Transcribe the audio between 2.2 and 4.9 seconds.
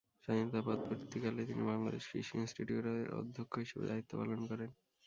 ইনস্টিটিউটের অধ্যক্ষ হিসেবে দায়িত্ব পালন করেন।